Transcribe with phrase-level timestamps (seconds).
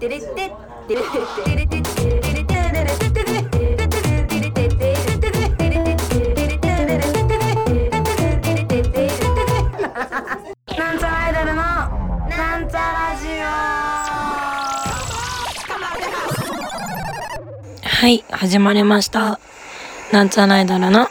[0.00, 0.10] なん
[10.98, 13.26] ちゃらアイドルのなんちゃラジ
[17.82, 19.40] はい、始まりました。
[20.12, 21.08] なんちゃらアイドルの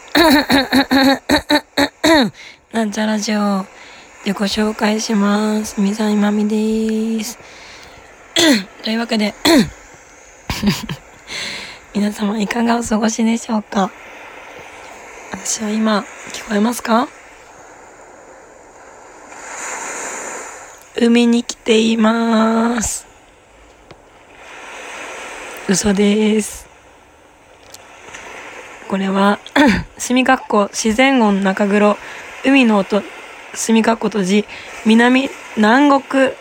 [2.72, 3.66] なんちゃラジオ
[4.24, 5.78] でご紹介します。
[5.78, 7.38] みさいまみです。
[8.84, 9.34] というわけで、
[11.94, 13.90] 皆様いかがお過ごしでしょうか？
[15.32, 17.08] 私は今、聞こえますか？
[20.96, 23.06] 海に来ています。
[25.68, 26.66] 嘘です。
[28.88, 29.38] これは、
[29.98, 31.98] 墨かっこ自然音中黒、
[32.44, 33.02] 海の音、
[33.54, 34.44] 墨かっこ閉じ、
[34.86, 36.32] 南、南国、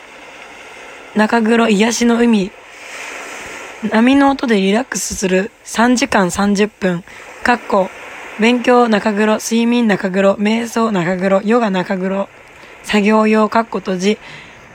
[1.17, 2.51] 中黒癒しの海、
[3.89, 5.49] 波の音でリラックスする。
[5.65, 7.03] 3時間30分、
[7.43, 7.89] かっこ、
[8.39, 12.29] 勉強中黒、睡眠中黒、瞑想中黒、ヨガ中黒、
[12.83, 14.17] 作業用かっこ閉じ、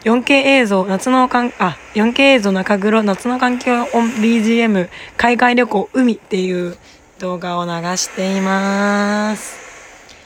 [0.02, 6.76] 4K 映像、夏のかん、あ、4K 映像中黒、夏の環境音 BGM、海外旅行、海っていう
[7.20, 9.60] 動画を流しています。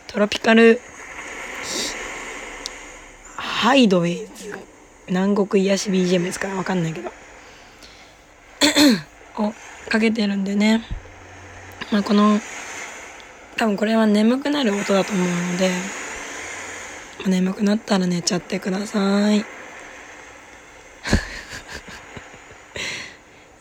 [0.06, 0.80] トロピカル、
[3.36, 4.75] ハイドウェイズ、
[5.08, 7.12] 南国癒し BGM ですからわかんないけど。
[9.38, 9.54] を
[9.88, 10.84] かけてるんでね。
[11.92, 12.40] まあ、この、
[13.56, 15.70] 多分これは眠くなる音だと思うので、
[17.26, 19.44] 眠くなったら寝ちゃってください。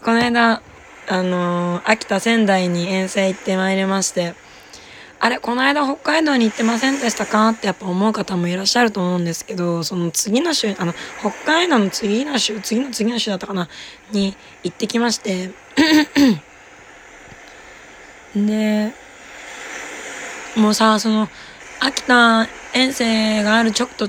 [0.03, 0.61] この間、
[1.07, 4.33] あのー秋田仙台に遠征行ってまいりまして、
[5.25, 7.49] あれ、この間北海道に行ってませんでしたか？
[7.49, 13.67] ってやっぱ思う方もいらっしゃると思うんですけど、その次の週、あの、北海道の次の週、次の次の週だったかな？
[14.11, 15.49] に行ってきまして、
[18.37, 18.93] で、
[20.55, 21.27] もうさ、その、
[21.79, 24.07] 秋田遠征があるちょっと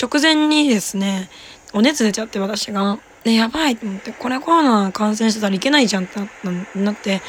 [0.00, 1.28] 直前にですね、
[1.72, 3.00] お熱出ちゃって私が。
[3.24, 6.20] で、やばいと思って、これコロナ感染してたらいけないじゃんって
[6.78, 7.20] なって、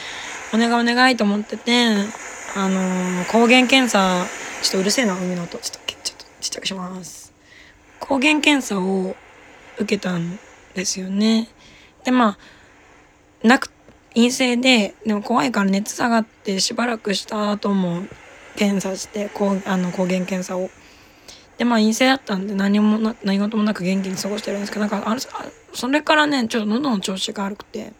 [0.53, 1.95] お願いお願いと思ってて、
[2.55, 4.27] あのー抗原検査、
[4.61, 5.57] ちょっとうるせえな、海の音。
[5.57, 7.33] ちょっと、ちょっとちっちゃくします。
[7.99, 9.15] 抗原検査を
[9.77, 10.37] 受けたん
[10.75, 11.47] ですよね。
[12.03, 12.37] で、ま
[13.43, 13.71] あ、なく、
[14.13, 18.03] 陰性で、でも怖いから熱下がってしばらくした後も
[18.55, 20.69] 検査して、こう、あの、抗原検査を。
[21.57, 25.21] で、まあ陰性だったんで何もな、何事もなく元気に過ごしてるんですけど、なんか、あれ、
[25.73, 27.93] それからね、ちょっと喉の調子が悪くて、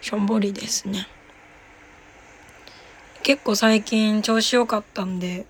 [0.00, 1.06] しょんぼりですね。
[3.24, 5.46] 結構最近調子良かったんで、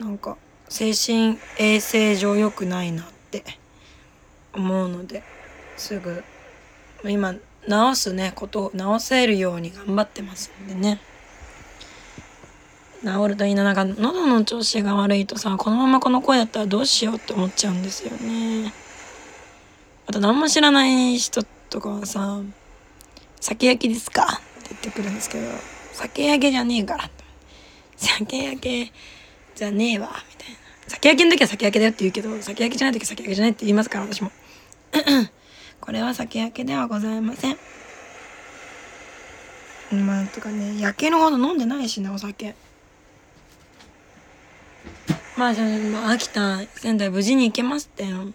[0.00, 0.36] なんか、
[0.68, 3.44] 精神衛生上良くないなって
[4.52, 5.22] 思うので、
[5.76, 6.24] すぐ、
[7.04, 7.40] 今、治
[7.94, 11.00] すね、ことを治せるように頑張ってますんでね。
[13.04, 13.62] 治るといいな。
[13.62, 18.74] なんか、喉の調子が悪いとさ、このままこの声だったらどうしようって思っちゃうんですよね。
[20.08, 22.40] あと、何も知らない人とかはさ、
[23.40, 24.24] 酒焼きですか？
[24.24, 24.26] っ
[24.64, 25.46] て言ってくるんですけど、
[26.00, 27.10] 酒焼けじゃねえから。
[27.96, 28.92] 酒焼け
[29.54, 30.56] じゃねえわ、みたいな。
[30.88, 34.32] 酒焼けの時は酒焼けだよって言うけど、酒焼けじゃない時は酒焼けじゃないって言いますから、私も。
[35.82, 37.58] これは酒焼けではございません。
[40.06, 42.54] まあ、とかね、焼けるほど飲んでないしね、お酒。
[45.36, 45.64] まあ、じゃ
[46.06, 48.32] あ、秋田、仙台無事に行けましたよ。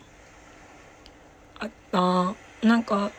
[1.60, 3.10] ああなんか、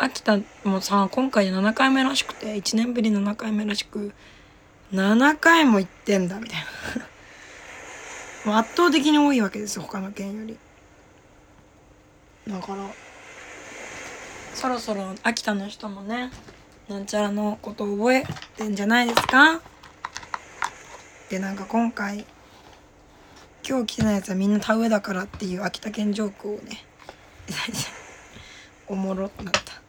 [0.00, 4.12] 秋田もさ、今回で7回目らしくて、1年ぶり7回目らしく、
[4.92, 6.66] 7回も行ってんだ、みたいな。
[8.52, 10.56] もう圧倒的に多いわけですよ、他の県より。
[12.46, 12.86] だから、
[14.54, 16.30] そろそろ秋田の人もね、
[16.88, 18.24] なんちゃらのことを覚え
[18.56, 19.60] てんじゃないですか？
[21.28, 22.24] で、なんか今回、
[23.68, 26.84] 今日来てないやつはみんな田植えだからっていう秋田県ジョークをね、
[28.86, 29.87] おもろっなった。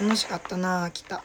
[0.00, 1.22] 楽しかったな秋田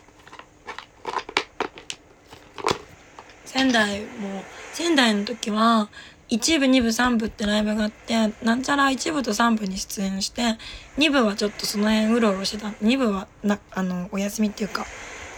[3.46, 4.44] 仙台も
[4.74, 5.90] 仙台の時は
[6.30, 8.14] 1部2部3部ってライブがあって
[8.44, 10.58] なんちゃら1部と3部に出演して
[10.98, 12.68] 2部はちょっとその辺うろうろしてた。
[12.68, 14.86] 2部はなあのお休みっていうか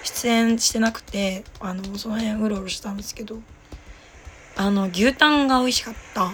[0.03, 3.39] 出演してなくてあのその辺うろうろしたんですけど。
[4.57, 6.29] あの牛タンが美味しかった。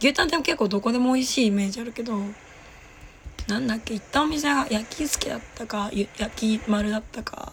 [0.00, 2.20] 牛タンって結構どこでも美味しいイメージあるけど
[3.48, 7.52] なんだっけ行ったお店が焼き助だったか焼き丸だったか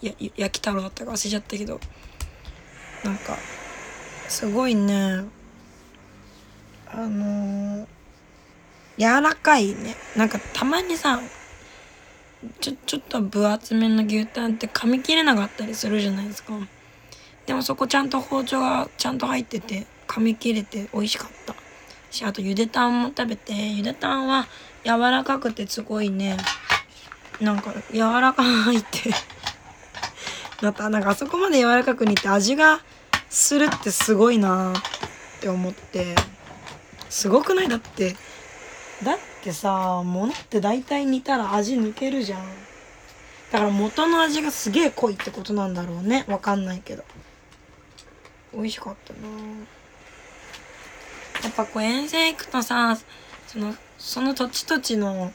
[0.00, 1.80] や焼き太郎だったか忘れちゃったけど。
[3.04, 3.36] なんか
[4.28, 5.24] すごいね。
[6.90, 7.86] あのー
[8.98, 9.94] 柔らかいね。
[10.16, 11.20] なんかたまにさ
[12.60, 16.54] ちょちょっと分厚めの牛タンって噛み切れなかったりするじゃないですか。
[17.46, 21.54] でもそこちゃんと包丁がちゃんと入ってて噛み切れて美味しかった。
[22.10, 24.46] しあとゆでタンも食べてゆでタンは
[24.84, 26.36] 柔らかくてすごいね。
[27.40, 29.10] なんか柔らかいって。
[30.62, 32.80] またなんかあそこまで柔らかく煮て味が
[33.28, 34.82] するってすごいなっ
[35.40, 36.14] て思って。
[37.10, 37.68] すごくない？
[37.68, 38.16] だって
[39.02, 42.40] だってさ物って大体煮たら味抜けるじゃん。
[43.52, 46.24] だから元の味がすげえ濃いってことなんだろうね。
[46.28, 47.04] わかんないけど。
[48.52, 49.18] 美味しかったな。
[51.42, 52.96] やっぱこう遠征行くとさ
[53.46, 55.32] そのその土地土地の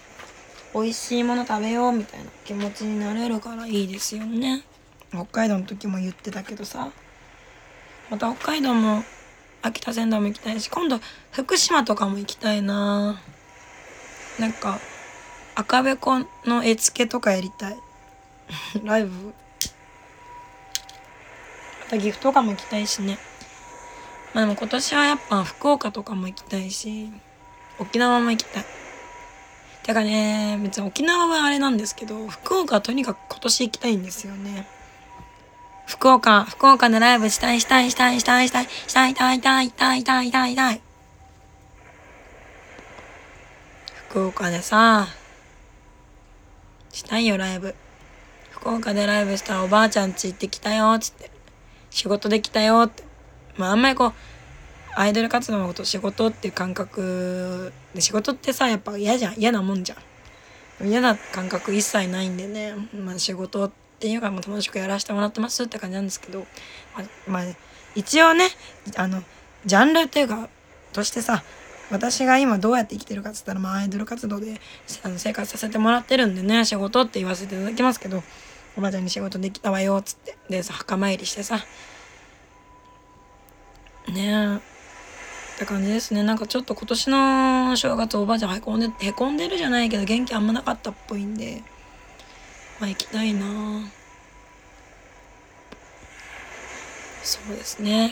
[0.74, 4.64] 美味しいもの食べようみたいな気持ちになれるからいいですよね。
[5.12, 6.92] 北海道の時も言ってたけどさ。
[8.10, 9.04] また北海道も
[9.62, 11.00] 秋田仙台も行きたいし今度
[11.32, 13.22] 福島とかも行きたいな。
[14.40, 14.80] なんか
[15.56, 17.78] 赤べこの絵付けとかやりたい。
[18.84, 19.34] ライブ？
[21.82, 23.20] また岐阜とかも行きたいしね
[24.34, 27.12] まあでも今年はやっぱ福岡とかも行きたいし
[27.80, 28.66] 沖縄も行きたい。
[29.84, 34.68] てかね別に沖縄はあれなんですけど福岡はとにかく今年行きたいんですよね。
[35.86, 40.52] 福岡福岡でライブしたいしたいしたいしたいしたいしたいしたいしたいしたいしたいしたい。
[40.52, 40.82] したい
[44.10, 45.08] 福岡でさ
[46.92, 47.76] したいよライブ。
[48.52, 51.30] 福岡でライブしたらおばあちゃん家行ってきたよつって。
[51.90, 53.04] 仕事できたよって。
[53.58, 54.14] まああんまりこう
[54.96, 59.98] アイドル活動のこと仕事っていう感覚で仕事ってさやっぱ嫌じゃん嫌なもんじゃん。
[60.82, 66.40] 嫌な感覚一切ないんでね、まあ、仕事っていうかも楽しくやらせてもらってますって感じなんですけど、
[66.96, 67.44] まあ、まあ、
[67.96, 68.48] 一応ね
[68.98, 69.24] あの
[69.66, 70.50] ジャンルっていうか
[70.92, 71.44] としてさ
[71.92, 74.60] 私が今どうやって生きてるかっつったら、まあ、アイドル活動で
[75.04, 78.24] あの生活させてもらってるんでね仕事って言わせていただきますけど
[78.76, 81.60] おばあちゃんに仕事できたわよっつってでさ墓参りしてさ
[84.14, 84.62] ね。
[84.62, 84.74] え
[85.56, 91.62] って感じですねなんかちょっと今年の正月おばあちゃんへこんでへこんでるじゃないけど元気あんまなかったっぽいんで
[92.80, 93.46] まあ行きたいな。
[97.24, 98.12] そうですね。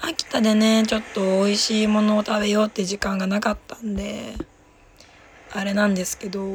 [0.00, 4.34] 秋田でねちょっと美味しいものを食べようって時間がなかったんで
[5.52, 6.46] あれなんですけど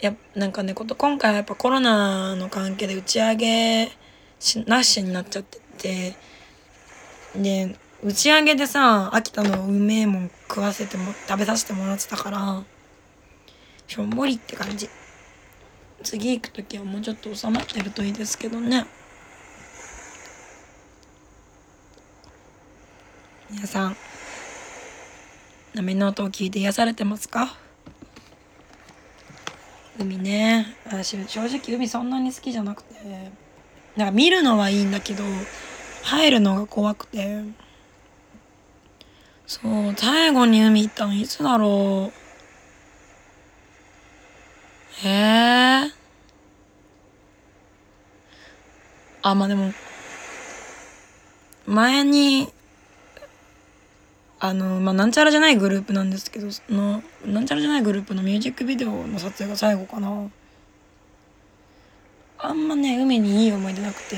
[0.00, 3.92] やなんかねこと今回はやっぱコロナの関係で打ち上げ
[4.42, 6.16] しなしになっちゃってて。
[7.34, 12.62] で打ち上げでさ秋田のうめえもん食わせても食べさせてもらってたから
[13.86, 14.90] しょんぼりって感じ。
[16.02, 18.86] 次行く時はもうちょっと収まってるといいですけどね。
[23.50, 23.96] 皆さん
[25.74, 27.54] 波の音を聞いて癒されてますか？
[29.98, 30.66] 海ね。
[30.86, 33.41] 私正直海そんなに好きじゃなくて。
[33.96, 35.24] なんか見るのはいいんだけど
[36.02, 37.42] 入るのが怖くて。
[39.46, 42.10] そう最後に海行ったのいつだろ
[45.04, 45.06] う。
[45.06, 45.90] へえ
[49.20, 49.72] あまあでも
[51.66, 52.50] 前に
[54.40, 60.30] あのまあなんちゃらじゃないグループなんですけどそのなんちゃらじゃないグループのミュージックビデオの撮影が最後かな。
[62.42, 64.16] あんまね海にいい思い出なくて、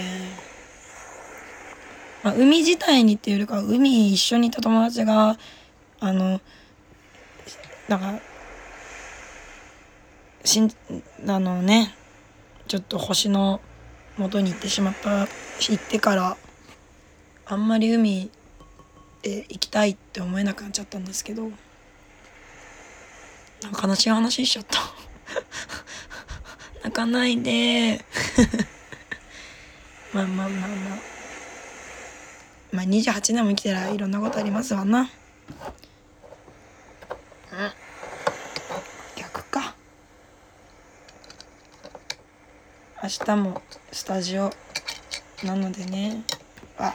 [2.23, 5.37] まあ、海自体にっていうよりか海一緒にいた友達が
[6.01, 6.41] あの
[7.89, 8.21] なんか
[10.45, 10.71] しん
[11.29, 11.95] あのね
[12.67, 13.61] ちょっと星の
[14.17, 15.23] 元に行ってしまった
[15.61, 16.37] 行ってから
[17.47, 18.31] あんまり海
[19.23, 21.51] で行きたいって思えなくなっちゃったんですけど。
[23.65, 24.79] なんか悲しい話しちゃった。
[26.85, 28.05] 泣かないで
[30.13, 30.99] まあまあまあまあ。
[32.73, 35.01] まあ28年も生きてらいろんなことありますわな。
[35.01, 35.09] うん。
[39.17, 39.75] 逆か。
[43.03, 44.53] 明日もスタジオ。
[45.43, 46.23] なのでね。
[46.77, 46.95] あ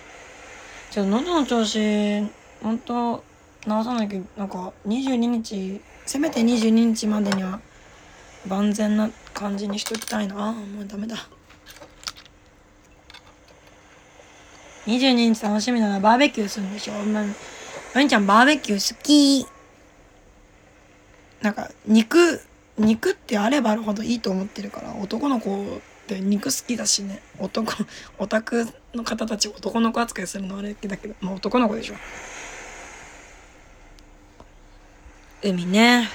[0.92, 2.30] ちょっと喉の調子
[2.62, 3.24] 本当
[3.66, 7.60] 直さなきゃなんか22日せめて22日までには
[8.48, 10.50] 万全な感じにしときたいな。
[10.50, 11.16] あもうダメだ。
[14.86, 16.02] 22日楽しみだな。
[16.02, 16.94] バーベキューするんでしょ。
[17.06, 17.24] ま
[17.94, 19.48] あんちゃんバーベキュー好き。
[21.42, 22.42] なんか肉
[22.78, 24.94] 肉ってあればあるほどいいと思ってるから。
[24.96, 27.22] 男の子って肉好きだしね。
[27.40, 27.72] 男
[28.18, 31.94] オタクの方たち男の子扱いするのあれだけど、まあ、男の子でしょ。
[35.42, 36.10] 海ね。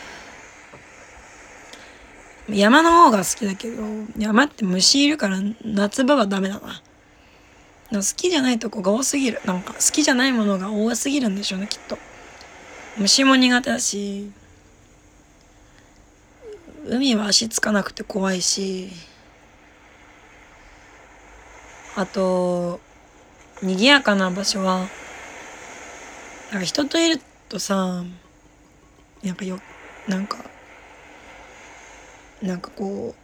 [2.49, 3.83] 山の方が好きだけど
[4.19, 6.83] 山って虫いるから夏場はダメだな。
[7.91, 9.41] 好きじゃないとこが多すぎる。
[9.45, 11.97] なんか好きじゃないものが多すぎるんでしょうねきっと。
[12.97, 14.31] 虫も苦手だし
[16.87, 18.91] 海は足つかなくて怖いし
[21.97, 22.79] あと
[23.63, 24.87] 賑やかな場所は
[26.53, 28.05] なんか人といるとさ
[29.23, 29.59] なんかよ
[30.07, 30.39] なんか
[32.45, 33.15] なんかこ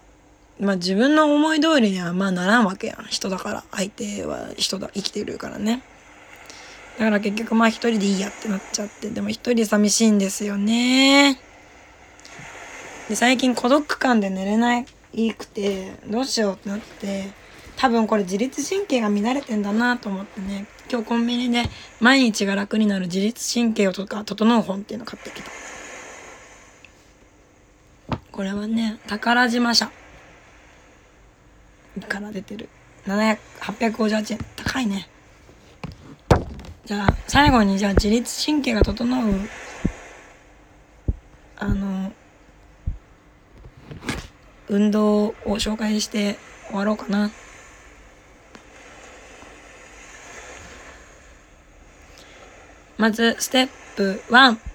[0.59, 3.05] うまあ自分の思い通りにはまあならんわけやん。
[3.09, 3.65] 人だから。
[3.71, 5.83] 相手は人だ生きてるからね。
[6.99, 9.11] だから結局まあ一人でいいやってなっちゃって。
[9.11, 11.39] でも一人寂しいんですよね。
[13.09, 14.85] で最近孤独感で寝れない
[15.35, 17.39] くてどうしようってなって。
[17.77, 20.67] 多分これ自律神経が乱れてんだなと思ってね。
[20.91, 21.63] 今日コンビニで
[21.99, 25.51] 毎日が楽になる自律神経をとか整う本っていうの買ってきた。
[28.41, 29.91] これはね宝島社。
[32.09, 32.71] から出てる
[33.07, 34.39] ？858円。
[34.57, 35.11] 高いね。
[36.87, 39.41] じゃあ最後にじゃあ自律神経が整う。
[41.59, 42.13] あの
[44.71, 47.31] 運動を紹介して終わろうかな。
[52.97, 54.70] まず、ステップ1。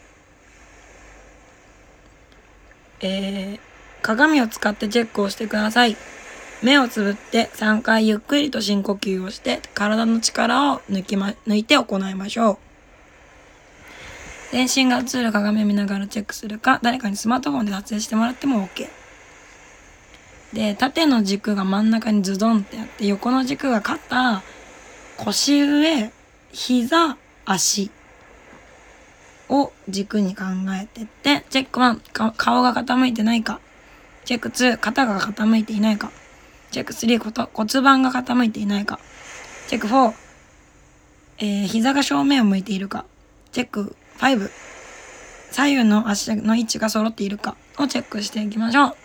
[3.02, 3.60] えー、
[4.02, 5.98] 鏡を使ってチェックをしてください。
[6.62, 12.58] 目をつぶって3回ゆっくりと深呼吸をして体の力を抜きま、抜いて行いましょう。
[14.52, 18.88] 全身が映る鏡を見ながらチェックするか、誰かにスマートフォンで撮影してもらっても OK。
[20.54, 24.42] で、縦の軸が真ん中にズドンってあって、横の軸が肩、
[25.18, 26.12] 腰上、
[26.52, 27.92] 膝、足
[29.50, 30.44] を軸に考
[30.82, 33.60] えてって、チェック1、顔が傾いてないか。
[34.25, 36.12] チェック2、肩が傾いていないか。
[36.72, 39.00] チェック3、こと骨盤が傾いていないか。
[39.68, 40.14] チェック4、
[41.38, 43.06] えー、膝が正面を向いているか。
[43.52, 44.50] チェック5、
[45.52, 48.96] 左右の足の位置が揃っているかをチェックしていきましょう。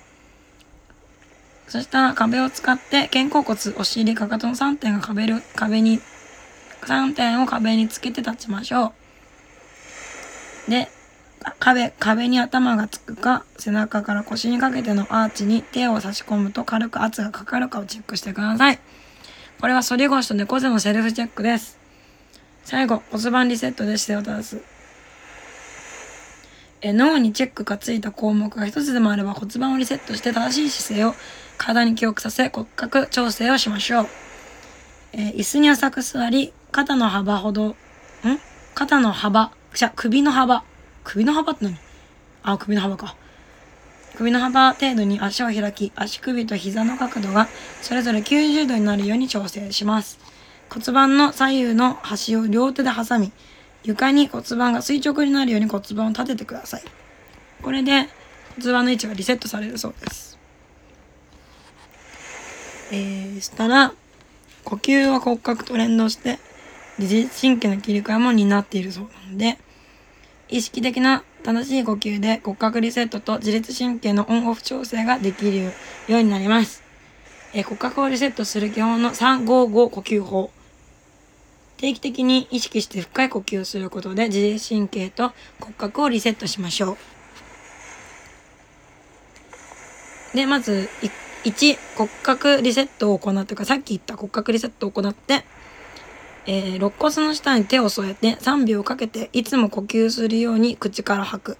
[1.68, 6.00] そしたら壁を使って肩甲骨、お尻、かかとの3点が壁壁に、
[6.82, 8.99] 3点を壁につけて立ちましょう。
[10.70, 10.88] で、
[11.58, 18.78] 壁、壁に頭がつくか、背中から腰にかけてのアーチに手を差し込むと軽く圧がかかるかをチェックしてください。
[19.60, 21.76] これは反り腰と猫背のセルフチェックです。
[22.64, 24.62] 最後、骨盤リセットで姿勢を正す。
[26.82, 31.14] え脳にチェックがついた項目が一つでもあれば骨盤をリセットして正しい姿勢を
[31.58, 34.06] 体に記憶させ骨格調整をしましょう。
[35.14, 37.76] え、椅子に浅く座り、肩の幅ほど、ん？
[38.74, 40.64] 肩の幅、じゃ、首の幅。
[41.04, 41.76] 首の幅って何？
[42.42, 43.16] あ、首の幅か。
[44.16, 47.48] 首の幅程度に足を開き、足首と膝の角度が
[47.80, 50.18] それぞれ90度になるように調整します。
[50.68, 53.32] 骨盤の左右の端を両手で挟み、
[53.84, 56.82] 床に骨盤が垂直になるように骨盤を立ててください。
[57.62, 58.08] これで
[58.56, 60.38] 骨盤の位置がリセットされるそうです。
[62.92, 63.92] えー、したら、
[64.64, 66.38] 呼吸は骨格と連動して、
[67.00, 69.58] 自律神経の切り替えも担っているそうなので、
[70.48, 75.72] 意識的な正しい呼吸で骨格リセットと自律神経のオンオフ調整ができるよ
[76.08, 76.82] うになります。
[77.54, 80.50] え、骨格をリセットする基本の355呼吸法。
[81.78, 86.96] 定期的に意識して深い呼吸をすることで自律神経と骨格をリセットしましょう。
[90.36, 90.88] で、まず、
[91.44, 95.44] 1、骨格リセットを行ってか、さっき言った骨格リセットを行って、
[96.46, 101.58] えー、肋骨の下に手を添えて3秒かけていつも呼吸するように口から吐く。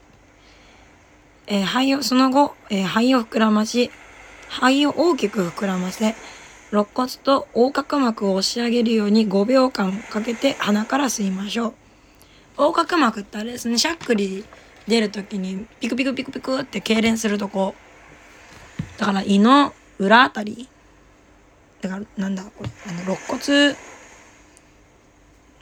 [1.47, 3.91] えー、肺を、その後、えー、肺を膨らまし、
[4.49, 6.15] 肺を大きく膨らませ、
[6.71, 11.75] 肋骨と横隔膜を押し上げるように5秒間かけて鼻から吸いましょう。
[12.59, 14.45] 横隔膜ってあれですね、しゃっくり
[14.87, 17.75] 出るときにピクピクピクピクって痙攣するとこ
[18.99, 20.69] だから胃の裏あたり
[21.81, 23.77] だからなんだこれあの肋骨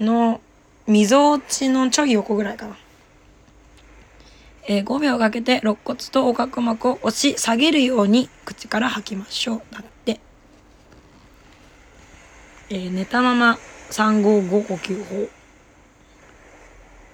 [0.01, 0.41] の
[0.87, 2.77] みぞおちのちょい横ぐらいかな。
[4.67, 9.63] えー、5秒かけて肋骨と横隔膜を押し下げるように口から吐きましょう。
[9.73, 10.21] だって。
[12.71, 13.59] えー、寝たまま
[13.91, 15.29] 355呼吸法。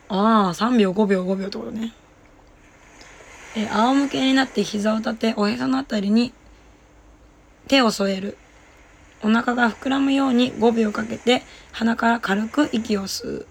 [0.08, 1.92] ああ、3秒5秒5秒ってことね。
[3.56, 6.32] えー、仰向けになって膝を立て、おへそのあたりに
[7.68, 8.36] 手を添える。
[9.25, 13.47] お腹が膨らむように5秒かけて鼻から軽く息を吸う。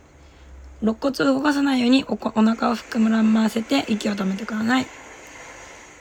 [0.81, 4.85] 肋骨を動かさないようにおお腹を膨らませて息を止めてください。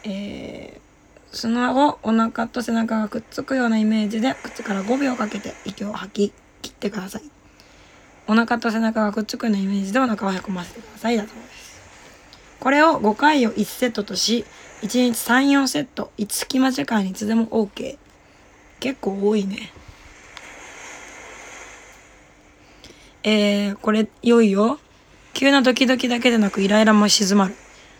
[0.04, 7.22] えー、その後お腹と背中がくっつくようなイメージで口から5秒かけて息を吐き切ってください。
[8.26, 11.16] お腹と背中がくっつくようなイメージでお腹をへこませてください。
[11.16, 11.72] だそうです。
[12.60, 14.44] これを5回を1セットとし
[14.82, 17.98] 1日34セットいつ隙間時間にいつでも OK
[18.82, 19.70] 結構多いね。
[23.22, 24.80] えー、これ良いよ。
[25.34, 27.54] 急なドキドキだけでなくイライラも静まる。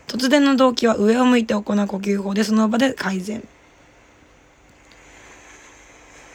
[0.09, 3.47] 突然の動機は上を向いて行う呼吸法でその場で改善。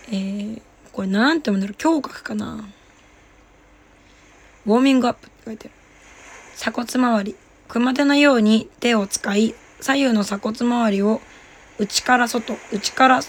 [0.07, 0.61] えー、
[0.93, 1.95] これなんて読むんだろう。
[1.95, 2.69] 胸郭かな。
[4.65, 5.71] ウォーミングアップって書いてる。
[6.55, 7.35] 鎖骨周り。
[7.67, 11.19] 熊手のように手を使い左右の鎖骨周りを
[11.79, 13.19] 内から外内から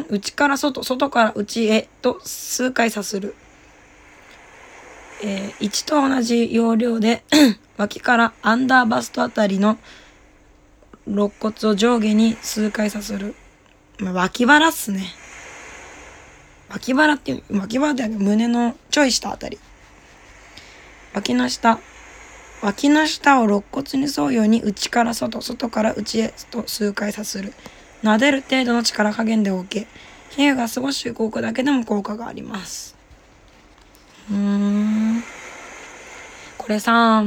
[0.00, 3.34] ん内から外外から内へと数回さする
[5.24, 7.22] えー、1と同じ要領で
[7.78, 9.78] 脇からアンダーバストあたりの
[11.06, 13.34] 肋骨を上下に数回さする。
[13.98, 15.14] ま、脇腹っすね。
[16.68, 19.58] 脇腹っていう、脇腹では胸のちょい下あたり。
[21.14, 21.78] 脇の下。
[22.60, 27.52] 脇の下を肋骨に沿うように内から外、外から内へと数回さする。
[28.02, 29.86] 撫でる程度の力加減で OK。
[30.30, 32.96] 皮膚が少し動くだけでも効果があります。
[34.30, 35.22] うーん。
[36.58, 37.24] これさ、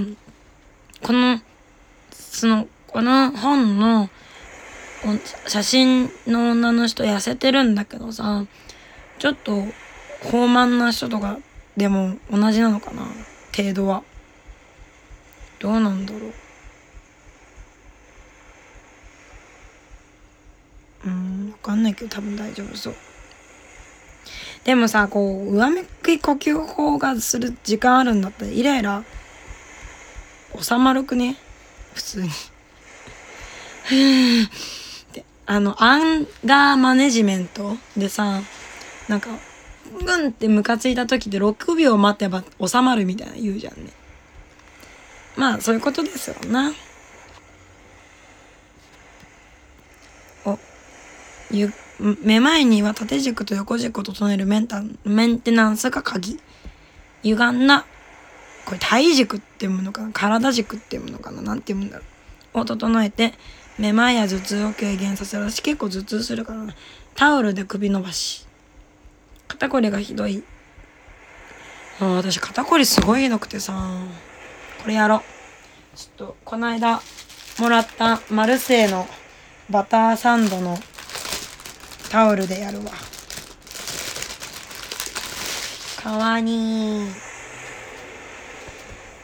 [1.04, 1.40] この、
[2.12, 4.10] その、この本の
[5.46, 8.46] 写真の女の人痩せてるんだけどさ、
[9.20, 9.66] ちょっと、
[10.24, 11.38] 豊満な人とか
[11.78, 13.04] でも同じなのかな？
[13.56, 14.02] 程度は。
[15.60, 16.34] どうなんだろう？
[21.06, 22.96] うん、わかんないけど多分大丈夫そう。
[24.64, 29.04] でもさ、こう、上向き呼吸法がする時間あるんだったら、イライラ、
[30.60, 31.38] 収まるくね？
[31.94, 32.30] 普通に。
[32.30, 34.50] ふーっ
[35.14, 38.42] てあの、アンガーマネジメントでさ、
[39.08, 39.30] なんか、
[40.00, 43.92] うんってムカついた時で6秒待てば収まるみたいな言うじゃんね。
[45.36, 46.74] まあ、そういうことですよな。
[51.52, 51.70] ゆっ
[52.24, 56.40] めまいには縦軸と横軸を整えるメンタメンテナンスが鍵。
[57.24, 57.86] 歪んだ、
[58.66, 60.12] これ体軸っていうものかな？
[60.12, 61.42] 体軸っていうのかな？
[61.42, 62.04] なんて読むんだろ
[62.54, 62.60] う？
[62.60, 63.34] を整えて、
[63.80, 65.50] めまいや頭痛を軽減させる。
[65.50, 66.76] 私結構頭痛するからな。
[67.16, 68.46] タオルで首伸ばし。
[69.48, 70.44] 肩こりがひどい。
[72.02, 73.74] あ私肩こりすごいひどくてさ。
[74.82, 75.98] これやろう。
[75.98, 77.02] ちょっと、この間
[77.60, 79.08] もらったマルセイの
[79.70, 80.78] バターサンドの
[82.16, 82.86] タオルでやるわ。
[86.02, 87.10] かわに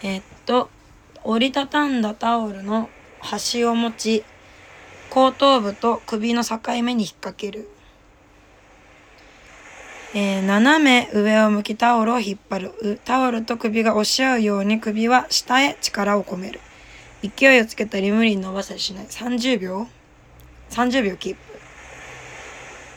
[0.03, 0.69] えっと
[1.23, 2.89] 折りたたんだタオルの
[3.21, 4.25] 端を持ち
[5.09, 7.69] 後頭部と首の境目に引っ掛ける、
[10.13, 12.99] えー、斜め上を向きタオルを引っ張る。
[13.05, 16.59] タオルと首が押し合うように首は下へ力を込める。
[17.23, 19.05] 勢いをつけたり無理に伸ばしたりしない。
[19.05, 19.87] 30秒。
[20.71, 21.50] 30秒キープ。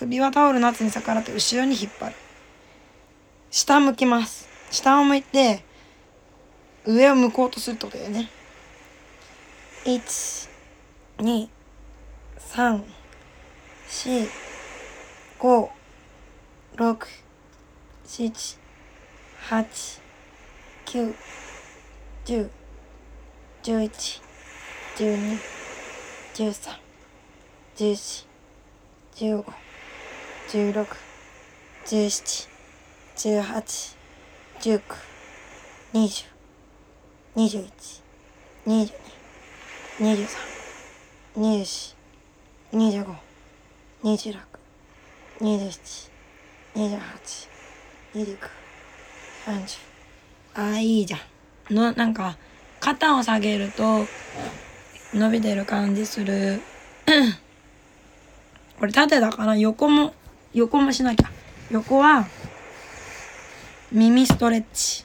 [0.00, 2.14] 首はタオルの圧に逆らって後ろに引っ張る。
[3.50, 4.48] 下向きます。
[4.70, 5.62] 下を向いて、
[6.86, 8.30] 上を向こうとするってことだよね。
[9.84, 10.48] 1、
[11.18, 11.48] 2、
[12.38, 12.82] 3、
[13.88, 14.28] 4、
[15.38, 15.68] 5、
[16.76, 17.06] 6、
[18.06, 18.58] 7、
[19.50, 20.00] 8、
[20.86, 21.14] 9、
[22.24, 22.48] 10、
[23.62, 24.22] 11、
[24.96, 25.38] 12、
[26.36, 26.78] 13、
[27.76, 28.26] 14、
[29.16, 29.69] 15、
[30.50, 30.84] 16、
[31.86, 32.48] 17、
[33.14, 33.96] 18、
[34.58, 34.82] 19、
[35.94, 36.26] 20、
[37.36, 37.70] 21、
[38.66, 38.92] 22、
[40.00, 40.26] 23、
[41.36, 41.94] 24、
[42.72, 43.14] 25、
[44.02, 44.38] 26、
[45.40, 46.10] 27、
[46.74, 47.48] 28、
[48.14, 48.38] 29、
[49.46, 49.78] 30。
[50.54, 51.74] ああ、いいじゃん。
[51.74, 52.36] の、なんか、
[52.80, 54.04] 肩を下げると、
[55.14, 56.60] 伸びてる感じする。
[58.80, 60.12] これ縦だから横も、
[60.52, 61.30] 横もしなきゃ。
[61.70, 62.26] 横は、
[63.92, 65.04] 耳ストレッチ。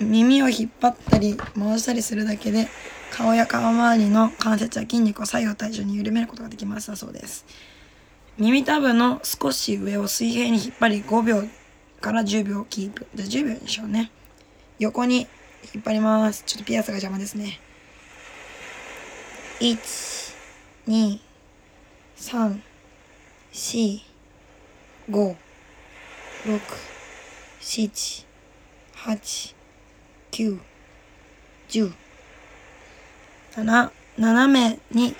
[0.00, 2.68] 耳を引っ張ったり回したりするだけで
[3.10, 6.88] 顔や顔周りの関節や筋肉を左右対称に緩めることができます。
[6.88, 7.44] だそうです。
[8.38, 11.42] 耳たぶの少し上を水平に引っ張り5秒
[12.00, 13.06] から10秒キープ。
[13.14, 14.10] じゃ10秒にしようね。
[14.78, 15.26] 横に
[15.74, 16.44] 引っ張ります。
[16.46, 17.60] ちょっとピアスが邪魔ですね。
[19.60, 19.76] 1
[20.86, 21.18] 2
[22.16, 22.60] 3
[23.52, 24.07] 4
[25.10, 25.36] 5
[26.44, 26.60] 6
[27.60, 28.26] 7
[28.94, 29.54] 8
[30.30, 30.58] 9、
[31.68, 31.92] 10。
[33.56, 35.14] 7、斜めに、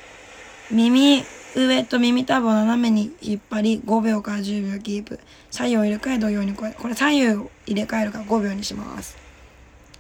[0.71, 1.25] 耳
[1.57, 5.19] 上と耳たぶを斜めに引っ張り、5秒から10秒キープ。
[5.51, 9.17] 左右を入れ替え同様にこれ、これ左右を入れ替えるから5秒にします。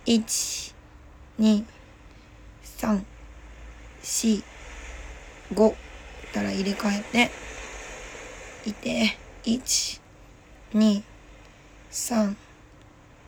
[0.07, 0.74] 1、
[1.40, 1.64] 2、
[2.62, 3.03] 3、
[4.03, 4.42] 4、
[5.55, 5.74] 5。
[6.33, 7.31] たら入れ替えて、
[8.70, 9.16] いて、
[9.48, 10.00] 1、
[10.74, 11.02] 2、
[11.90, 12.37] 3、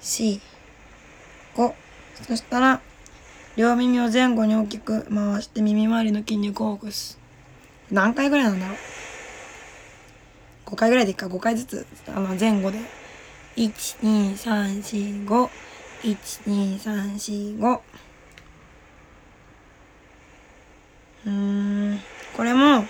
[0.03, 0.41] 4、
[1.55, 1.75] 5
[2.29, 2.83] そしたら
[3.57, 7.19] 両耳を前後に大きく回して耳周りの筋肉をほぐす。
[7.91, 8.77] 何回ぐらいなんだろう
[10.67, 11.27] ？5回ぐらいでいいか。
[11.27, 11.87] 5回ずつ。
[12.07, 12.79] あの前後で。
[13.57, 13.71] 1、
[14.03, 15.49] 2、3、4、5。
[16.03, 17.81] 1、2、3、4、5
[21.27, 21.99] うん。
[22.37, 22.85] これも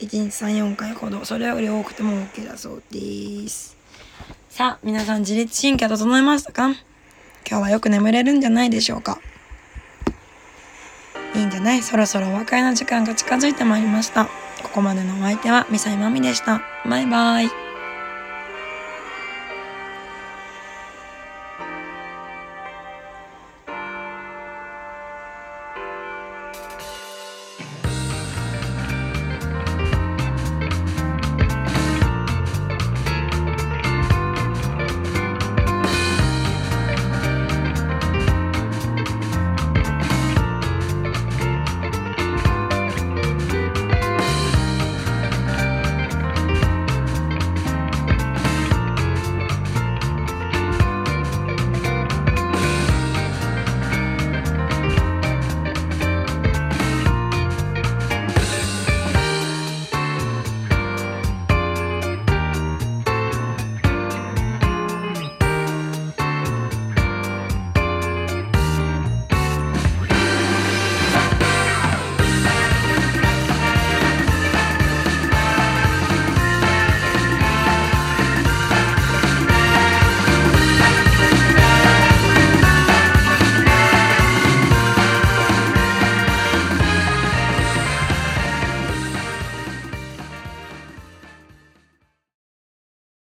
[0.00, 1.24] 1日34回ほど。
[1.24, 3.76] それより多くても OK だそうです。
[4.48, 6.68] さあ皆さん自律神経整えましたか？
[7.48, 9.20] 今日はよく眠れるんじゃないでしょうか。
[11.34, 11.82] いいんじゃない？
[11.82, 14.26] そろそろお別れの時間が近づいてまいりました。
[14.62, 16.62] ここまでのお相手はミサイマミでした。
[16.88, 17.63] バイバイ。